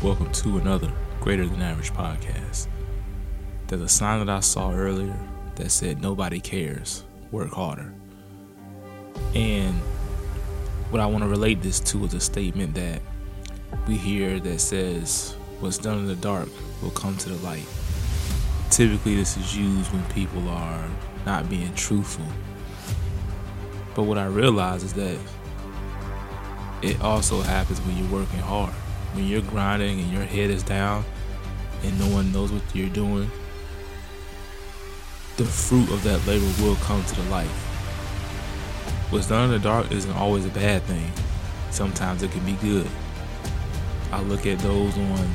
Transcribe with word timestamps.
Welcome 0.00 0.30
to 0.30 0.58
another 0.58 0.92
Greater 1.20 1.44
Than 1.44 1.60
Average 1.60 1.92
podcast. 1.92 2.68
There's 3.66 3.82
a 3.82 3.88
sign 3.88 4.24
that 4.24 4.32
I 4.32 4.38
saw 4.38 4.70
earlier 4.70 5.18
that 5.56 5.72
said, 5.72 6.00
Nobody 6.00 6.38
cares, 6.38 7.02
work 7.32 7.50
harder. 7.50 7.92
And 9.34 9.74
what 10.90 11.00
I 11.00 11.06
want 11.06 11.24
to 11.24 11.28
relate 11.28 11.62
this 11.62 11.80
to 11.80 12.04
is 12.04 12.14
a 12.14 12.20
statement 12.20 12.76
that 12.76 13.02
we 13.88 13.96
hear 13.96 14.38
that 14.38 14.60
says, 14.60 15.36
What's 15.58 15.78
done 15.78 15.98
in 15.98 16.06
the 16.06 16.14
dark 16.14 16.48
will 16.80 16.90
come 16.90 17.16
to 17.16 17.30
the 17.30 17.44
light. 17.44 17.66
Typically, 18.70 19.16
this 19.16 19.36
is 19.36 19.56
used 19.56 19.92
when 19.92 20.04
people 20.10 20.48
are 20.48 20.88
not 21.26 21.50
being 21.50 21.74
truthful. 21.74 22.26
But 23.96 24.04
what 24.04 24.16
I 24.16 24.26
realize 24.26 24.84
is 24.84 24.92
that 24.92 25.18
it 26.82 27.00
also 27.00 27.40
happens 27.42 27.80
when 27.80 27.96
you're 27.96 28.12
working 28.12 28.38
hard. 28.38 28.72
When 29.12 29.26
you're 29.26 29.42
grinding 29.42 30.00
and 30.00 30.12
your 30.12 30.22
head 30.22 30.50
is 30.50 30.62
down 30.62 31.04
and 31.82 31.98
no 31.98 32.08
one 32.08 32.32
knows 32.32 32.52
what 32.52 32.62
you're 32.74 32.88
doing, 32.88 33.30
the 35.36 35.44
fruit 35.44 35.90
of 35.90 36.02
that 36.04 36.26
labor 36.26 36.50
will 36.62 36.76
come 36.76 37.02
to 37.04 37.14
the 37.14 37.30
light. 37.30 37.46
What's 39.10 39.28
done 39.28 39.46
in 39.46 39.50
the 39.50 39.58
dark 39.58 39.90
isn't 39.90 40.12
always 40.12 40.44
a 40.44 40.50
bad 40.50 40.82
thing. 40.82 41.10
Sometimes 41.70 42.22
it 42.22 42.30
can 42.30 42.44
be 42.44 42.52
good. 42.54 42.86
I 44.12 44.20
look 44.22 44.46
at 44.46 44.58
those 44.58 44.96
on 44.96 45.28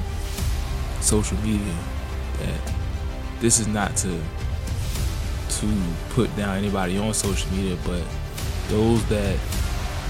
social 1.02 1.38
media 1.40 1.74
that 2.40 2.74
this 3.40 3.60
is 3.60 3.68
not 3.68 3.96
to 3.98 4.22
to 5.50 5.84
put 6.10 6.36
down 6.36 6.58
anybody 6.58 6.98
on 6.98 7.14
social 7.14 7.52
media, 7.52 7.78
but 7.86 8.04
those 8.68 9.06
that 9.08 9.38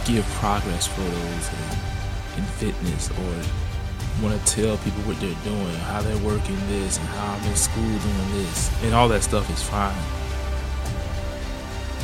give 0.06 0.26
progress 0.40 0.88
photos 0.88 1.14
in, 1.14 1.93
in 2.38 2.44
fitness 2.44 3.10
or 3.12 4.24
want 4.24 4.40
to 4.40 4.56
tell 4.56 4.78
people 4.78 5.02
what 5.04 5.20
they're 5.20 5.44
doing, 5.44 5.76
how 5.88 6.02
they're 6.02 6.18
working 6.26 6.56
this, 6.68 6.98
and 6.98 7.08
how 7.10 7.34
I'm 7.34 7.44
in 7.48 7.56
school 7.56 7.84
doing 7.84 8.32
this, 8.34 8.84
and 8.84 8.94
all 8.94 9.08
that 9.10 9.24
stuff 9.24 9.50
is 9.50 9.62
fine. 9.62 9.96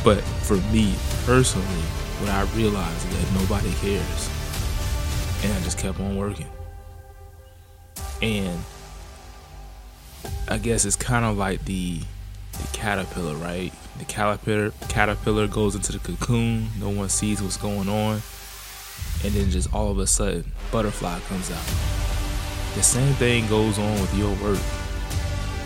But 0.02 0.22
for 0.44 0.56
me 0.72 0.94
personally, 1.24 1.66
what 2.20 2.30
I 2.30 2.42
realized 2.56 3.08
is 3.08 3.32
that 3.32 3.40
nobody 3.40 3.72
cares, 3.74 4.30
and 5.44 5.52
I 5.52 5.60
just 5.62 5.78
kept 5.78 6.00
on 6.00 6.16
working. 6.16 6.48
And 8.22 8.60
I 10.48 10.58
guess 10.58 10.84
it's 10.84 10.96
kind 10.96 11.24
of 11.24 11.36
like 11.36 11.64
the 11.64 12.00
the 12.52 12.66
caterpillar, 12.72 13.36
right? 13.36 13.72
The 13.98 14.04
caterpillar 14.04 14.72
caterpillar 14.88 15.46
goes 15.46 15.74
into 15.74 15.92
the 15.92 15.98
cocoon. 15.98 16.68
No 16.78 16.90
one 16.90 17.08
sees 17.08 17.40
what's 17.40 17.56
going 17.56 17.88
on, 17.88 18.20
and 19.24 19.32
then 19.32 19.50
just 19.50 19.72
all 19.74 19.90
of 19.90 19.98
a 19.98 20.06
sudden, 20.06 20.44
butterfly 20.70 21.18
comes 21.28 21.50
out. 21.50 21.64
The 22.74 22.82
same 22.82 23.12
thing 23.14 23.48
goes 23.48 23.78
on 23.78 23.92
with 24.00 24.14
your 24.14 24.30
work 24.42 24.60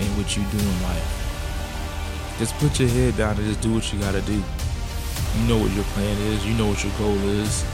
and 0.01 0.09
what 0.17 0.37
you 0.37 0.43
do 0.51 0.59
in 0.59 0.83
life. 0.83 2.37
Just 2.39 2.55
put 2.57 2.81
your 2.81 2.89
head 2.89 3.17
down 3.17 3.37
and 3.37 3.47
just 3.47 3.61
do 3.61 3.75
what 3.75 3.93
you 3.93 3.99
gotta 4.01 4.23
do. 4.23 4.35
You 4.35 5.49
know 5.49 5.59
what 5.59 5.71
your 5.73 5.85
plan 5.95 6.17
is. 6.33 6.47
You 6.47 6.55
know 6.55 6.69
what 6.69 6.83
your 6.83 6.93
goal 6.99 7.17
is. 7.29 7.65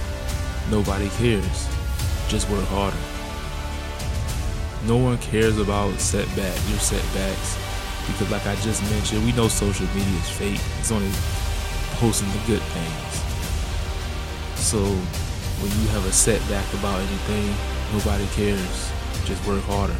Nobody 0.71 1.09
cares. 1.11 1.69
Just 2.29 2.49
work 2.51 2.65
harder. 2.67 2.97
No 4.87 4.97
one 4.97 5.19
cares 5.19 5.59
about 5.59 5.99
setbacks, 5.99 6.71
your 6.71 6.79
setbacks 6.79 7.71
because 8.13 8.31
like 8.31 8.47
I 8.47 8.55
just 8.57 8.83
mentioned, 8.91 9.25
we 9.25 9.33
know 9.33 9.49
social 9.49 9.87
media 9.89 10.19
is 10.19 10.31
fake. 10.31 10.61
It's 10.79 10.91
only 10.91 11.11
posting 11.99 12.29
the 12.29 12.39
good 12.47 12.63
things. 12.63 13.21
So 14.59 14.79
when 15.61 15.71
you 15.81 15.89
have 15.93 16.05
a 16.07 16.13
setback 16.13 16.67
about 16.75 16.99
anything, 16.99 17.55
nobody 17.93 18.27
cares. 18.35 18.91
Just 19.25 19.45
work 19.47 19.63
harder. 19.65 19.97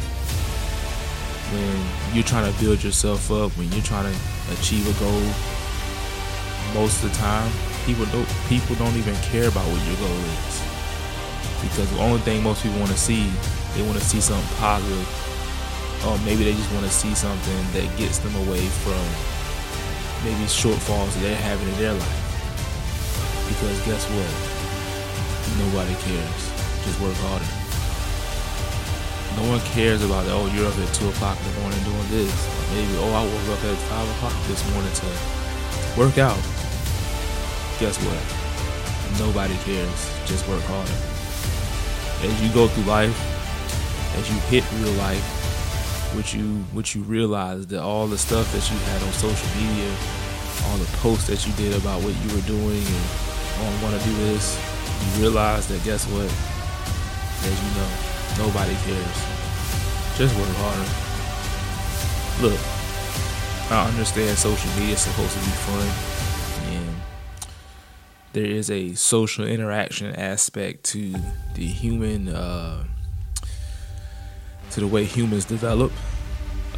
When 1.53 2.15
you're 2.15 2.25
trying 2.25 2.51
to 2.51 2.59
build 2.59 2.83
yourself 2.83 3.29
up, 3.31 3.51
when 3.57 3.71
you're 3.71 3.85
trying 3.85 4.11
to 4.11 4.17
achieve 4.57 4.89
a 4.89 4.95
goal, 4.99 5.21
most 6.73 7.03
of 7.03 7.11
the 7.11 7.17
time 7.17 7.51
people 7.85 8.05
don't 8.05 8.27
people 8.47 8.75
don't 8.75 8.95
even 8.95 9.15
care 9.27 9.47
about 9.47 9.65
what 9.69 9.81
your 9.85 9.97
goal 10.01 10.21
is. 10.41 10.55
Because 11.61 11.89
the 11.91 12.01
only 12.01 12.19
thing 12.21 12.41
most 12.41 12.63
people 12.63 12.79
want 12.79 12.91
to 12.91 12.97
see, 12.97 13.29
they 13.75 13.83
want 13.83 13.97
to 13.97 14.05
see 14.05 14.21
something 14.21 14.57
positive 14.57 15.05
or 16.07 16.17
maybe 16.25 16.43
they 16.43 16.53
just 16.53 16.71
want 16.73 16.85
to 16.85 16.91
see 16.91 17.13
something 17.13 17.61
that 17.73 17.85
gets 17.97 18.17
them 18.19 18.33
away 18.47 18.65
from 18.81 19.01
maybe 20.25 20.45
shortfalls 20.45 21.13
that 21.13 21.21
they're 21.21 21.35
having 21.35 21.67
in 21.69 21.77
their 21.77 21.93
life. 21.93 22.21
Because 23.47 23.85
guess 23.85 24.05
what? 24.09 24.50
Nobody 25.59 25.95
cares. 26.05 26.41
Just 26.85 26.99
work 27.01 27.15
harder. 27.27 27.49
No 29.39 29.49
one 29.49 29.59
cares 29.71 30.03
about 30.03 30.27
oh 30.27 30.47
you're 30.53 30.67
up 30.67 30.77
at 30.77 30.93
two 30.93 31.07
o'clock 31.09 31.37
in 31.39 31.53
the 31.53 31.59
morning 31.59 31.79
doing 31.83 32.07
this. 32.11 32.31
Or 32.31 32.63
maybe 32.75 32.93
oh 32.99 33.11
I 33.11 33.23
woke 33.23 33.57
up 33.57 33.63
at 33.63 33.77
five 33.87 34.07
o'clock 34.15 34.35
this 34.47 34.61
morning 34.71 34.91
to 34.91 35.07
work 35.99 36.17
out. 36.17 36.39
Guess 37.79 37.97
what? 38.03 38.21
Nobody 39.19 39.55
cares. 39.63 40.01
Just 40.25 40.47
work 40.47 40.63
harder. 40.67 40.97
As 42.27 42.35
you 42.43 42.53
go 42.53 42.67
through 42.67 42.83
life, 42.83 43.15
as 44.17 44.29
you 44.29 44.37
hit 44.51 44.63
real 44.79 44.93
life, 44.93 45.23
what 46.15 46.33
you 46.33 46.63
what 46.73 46.93
you 46.93 47.01
realize 47.03 47.67
that 47.67 47.81
all 47.81 48.07
the 48.07 48.17
stuff 48.17 48.51
that 48.53 48.69
you 48.69 48.77
had 48.91 49.01
on 49.03 49.11
social 49.13 49.47
media, 49.55 49.89
all 50.67 50.77
the 50.77 50.91
posts 50.97 51.27
that 51.27 51.47
you 51.47 51.53
did 51.53 51.75
about 51.79 52.03
what 52.03 52.13
you 52.23 52.35
were 52.35 52.45
doing 52.47 52.83
and 52.83 53.05
oh, 53.59 53.77
I 53.79 53.83
want 53.83 53.99
to 53.99 54.07
do 54.07 54.15
this, 54.27 54.59
you 55.01 55.21
realize 55.21 55.67
that 55.67 55.83
guess 55.83 56.05
what? 56.07 56.29
As 57.43 57.57
you 57.63 57.71
know, 57.75 58.47
nobody 58.47 58.75
cares. 58.85 59.17
Just 60.17 60.35
work 60.37 60.49
harder. 60.57 60.87
Look, 62.41 62.59
I 63.71 63.87
understand 63.87 64.37
social 64.37 64.69
media 64.79 64.95
is 64.95 65.01
supposed 65.01 65.33
to 65.33 65.39
be 65.39 65.45
fun 65.45 65.87
and 66.73 66.95
there 68.33 68.45
is 68.45 68.69
a 68.69 68.93
social 68.95 69.45
interaction 69.45 70.15
aspect 70.15 70.83
to 70.85 71.13
the 71.55 71.65
human 71.65 72.29
uh, 72.29 72.83
to 74.71 74.79
the 74.79 74.87
way 74.87 75.03
humans 75.03 75.45
develop. 75.45 75.91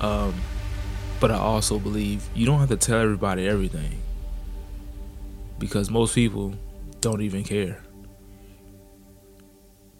Um, 0.01 0.33
but 1.19 1.31
I 1.31 1.37
also 1.37 1.79
believe 1.79 2.27
you 2.35 2.45
don't 2.45 2.59
have 2.59 2.69
to 2.69 2.77
tell 2.77 2.99
everybody 2.99 3.47
everything 3.47 4.01
because 5.59 5.89
most 5.89 6.15
people 6.15 6.53
don't 7.01 7.21
even 7.21 7.43
care. 7.43 7.79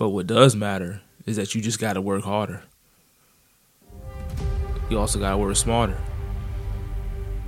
But 0.03 0.09
what 0.09 0.28
does 0.28 0.53
matter 0.53 1.00
is 1.25 1.38
that 1.38 1.56
you 1.56 1.62
just 1.62 1.80
got 1.80 1.94
to 1.94 2.02
work 2.02 2.25
harder. 2.25 2.62
You 4.90 5.00
also 5.00 5.18
got 5.18 5.31
to 5.31 5.38
work 5.38 5.56
smarter. 5.56 5.97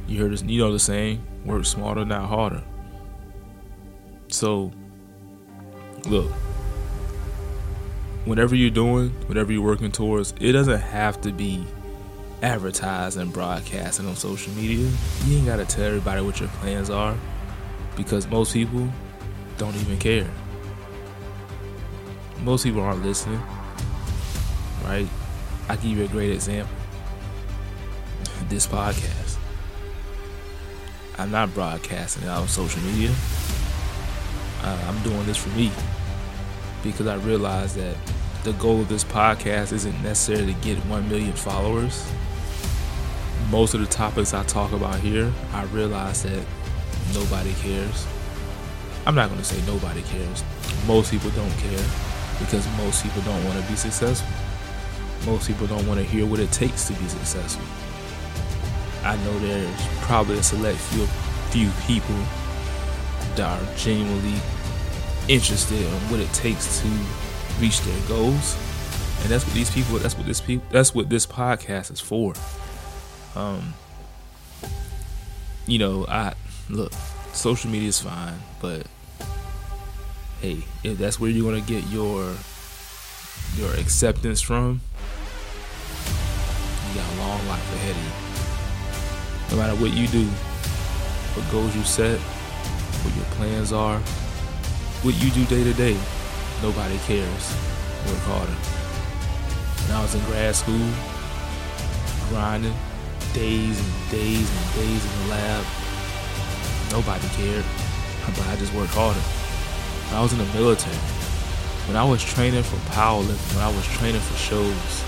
You 0.07 0.21
heard 0.21 0.31
this, 0.31 0.41
you 0.41 0.61
know 0.61 0.71
the 0.71 0.79
saying, 0.79 1.21
work 1.43 1.65
smarter, 1.65 2.05
not 2.05 2.29
harder. 2.29 2.63
So, 4.29 4.71
look, 6.07 6.31
whatever 8.23 8.55
you're 8.55 8.69
doing, 8.69 9.09
whatever 9.27 9.51
you're 9.51 9.61
working 9.61 9.91
towards, 9.91 10.33
it 10.39 10.53
doesn't 10.53 10.79
have 10.79 11.19
to 11.23 11.33
be 11.33 11.61
advertised 12.41 13.17
and 13.17 13.33
broadcasted 13.33 14.05
on 14.05 14.15
social 14.15 14.53
media. 14.53 14.89
You 15.25 15.39
ain't 15.39 15.45
gotta 15.45 15.65
tell 15.65 15.83
everybody 15.83 16.21
what 16.21 16.39
your 16.39 16.47
plans 16.61 16.89
are 16.89 17.17
because 17.97 18.25
most 18.27 18.53
people 18.53 18.87
don't 19.57 19.75
even 19.75 19.99
care. 19.99 20.31
Most 22.41 22.63
people 22.63 22.81
aren't 22.81 23.03
listening, 23.03 23.41
right? 24.83 25.07
I 25.67 25.75
give 25.77 25.97
you 25.97 26.03
a 26.03 26.07
great 26.07 26.31
example. 26.31 26.75
This 28.49 28.67
podcast. 28.67 29.37
I'm 31.17 31.31
not 31.31 31.53
broadcasting 31.53 32.23
it 32.23 32.29
out 32.29 32.41
on 32.41 32.47
social 32.47 32.81
media. 32.83 33.11
Uh, 34.61 34.77
I'm 34.87 35.01
doing 35.01 35.25
this 35.25 35.37
for 35.37 35.49
me 35.57 35.71
because 36.83 37.07
I 37.07 37.15
realize 37.15 37.73
that 37.75 37.95
the 38.43 38.53
goal 38.53 38.81
of 38.81 38.89
this 38.89 39.03
podcast 39.03 39.73
isn't 39.73 40.03
necessarily 40.03 40.53
to 40.53 40.59
get 40.61 40.77
1 40.85 41.09
million 41.09 41.33
followers. 41.33 42.07
Most 43.49 43.73
of 43.73 43.79
the 43.79 43.87
topics 43.87 44.33
I 44.33 44.43
talk 44.43 44.71
about 44.71 44.99
here, 44.99 45.31
I 45.53 45.63
realize 45.65 46.23
that 46.23 46.45
nobody 47.13 47.53
cares. 47.53 48.05
I'm 49.07 49.15
not 49.15 49.29
going 49.29 49.39
to 49.39 49.45
say 49.45 49.59
nobody 49.65 50.01
cares. 50.03 50.43
Most 50.85 51.11
people 51.11 51.29
don't 51.31 51.51
care 51.57 51.85
because 52.39 52.67
most 52.77 53.03
people 53.03 53.21
don't 53.23 53.43
want 53.45 53.61
to 53.61 53.69
be 53.69 53.75
successful. 53.75 54.29
Most 55.25 55.47
people 55.47 55.67
don't 55.67 55.85
want 55.87 55.99
to 55.99 56.05
hear 56.05 56.25
what 56.25 56.39
it 56.39 56.51
takes 56.51 56.85
to 56.87 56.93
be 56.93 57.07
successful. 57.07 57.65
I 59.03 59.15
know 59.17 59.39
there's 59.39 59.87
probably 60.01 60.37
a 60.37 60.43
select 60.43 60.77
few 60.77 61.05
few 61.51 61.69
people 61.85 62.15
that 63.35 63.61
are 63.61 63.75
genuinely 63.75 64.39
interested 65.27 65.79
in 65.81 65.91
what 66.09 66.19
it 66.19 66.31
takes 66.33 66.81
to 66.81 66.87
reach 67.59 67.81
their 67.81 68.07
goals. 68.07 68.57
And 69.21 69.29
that's 69.29 69.45
what 69.45 69.53
these 69.53 69.71
people 69.71 69.97
that's 69.99 70.15
what 70.15 70.25
this 70.25 70.41
people 70.41 70.65
that's 70.71 70.93
what 70.93 71.09
this 71.09 71.25
podcast 71.25 71.91
is 71.91 71.99
for. 71.99 72.33
Um 73.35 73.73
you 75.67 75.79
know, 75.79 76.05
I 76.07 76.33
look, 76.69 76.93
social 77.33 77.71
media 77.71 77.89
is 77.89 77.99
fine, 77.99 78.35
but 78.61 78.85
hey, 80.45 80.63
if 80.83 80.97
that's 80.99 81.19
where 81.19 81.31
you're 81.31 81.49
gonna 81.49 81.65
get 81.65 81.83
your 81.87 82.31
your 83.57 83.73
acceptance 83.75 84.41
from, 84.41 84.79
you 86.87 86.95
got 86.95 87.13
a 87.13 87.17
long 87.17 87.47
life 87.47 87.73
ahead 87.73 87.95
of 87.95 88.03
you. 88.05 89.55
No 89.55 89.61
matter 89.61 89.75
what 89.81 89.91
you 89.93 90.05
do, 90.07 90.25
what 91.33 91.51
goals 91.51 91.75
you 91.75 91.83
set, 91.83 92.19
what 92.19 93.15
your 93.15 93.25
plans 93.37 93.73
are, 93.73 93.97
what 95.01 95.15
you 95.15 95.31
do 95.31 95.45
day 95.45 95.63
to 95.63 95.73
day, 95.73 95.97
nobody 96.61 96.97
cares. 97.09 97.45
Work 98.05 98.21
harder. 98.29 98.57
When 99.81 99.97
I 99.97 100.01
was 100.03 100.13
in 100.13 100.23
grad 100.25 100.55
school, 100.55 100.89
grinding 102.29 102.75
days 103.33 103.79
and 103.79 104.11
days 104.11 104.45
and 104.45 104.73
days 104.75 105.01
in 105.05 105.11
the 105.21 105.27
lab, 105.33 105.65
nobody 106.91 107.27
cared. 107.29 107.65
But 108.27 108.47
I 108.47 108.55
just 108.57 108.73
worked 108.73 108.93
harder. 108.93 109.44
I 110.15 110.21
was 110.21 110.31
in 110.31 110.39
the 110.39 110.45
military, 110.53 110.95
when 111.87 111.97
I 111.97 112.03
was 112.03 112.23
training 112.23 112.63
for 112.63 112.77
powerlifting, 112.95 113.55
when 113.55 113.65
I 113.65 113.67
was 113.67 113.85
training 113.99 114.21
for 114.21 114.37
shows 114.39 115.03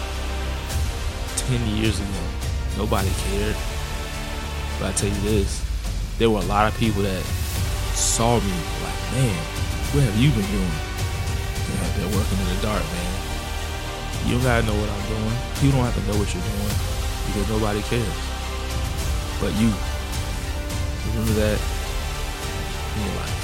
10 1.48 1.64
years 1.80 1.98
ago, 1.98 2.24
nobody 2.76 3.08
cared. 3.32 3.56
But 4.78 4.90
I 4.90 4.92
tell 5.00 5.08
you 5.08 5.22
this, 5.22 5.64
there 6.20 6.30
were 6.30 6.44
a 6.44 6.50
lot 6.52 6.68
of 6.68 6.78
people 6.78 7.04
that 7.04 7.24
saw 7.96 8.36
me 8.36 8.52
like, 8.84 9.00
man, 9.16 9.40
what 9.96 10.04
have 10.04 10.18
you 10.20 10.30
been 10.36 10.46
doing? 10.52 10.76
They're 11.96 12.12
working 12.12 12.38
in 12.38 12.48
the 12.52 12.62
dark, 12.62 12.84
man. 12.84 13.14
You 14.28 14.36
don't 14.36 14.44
gotta 14.44 14.68
know 14.68 14.76
what 14.76 14.92
I'm 14.92 15.06
doing. 15.08 15.38
You 15.64 15.72
don't 15.72 15.88
have 15.88 15.96
to 15.96 16.04
know 16.12 16.20
what 16.20 16.28
you're 16.36 16.44
doing 16.44 16.76
because 17.32 17.48
nobody 17.48 17.82
cares. 17.88 18.18
But 19.40 19.56
you. 19.56 19.72
Remember 21.16 21.34
that 21.40 21.58
in 21.58 23.06
your 23.08 23.16
life. 23.24 23.37